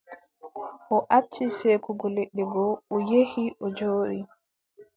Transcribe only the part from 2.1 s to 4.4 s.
leɗɗe go, o yehi, o jooɗi.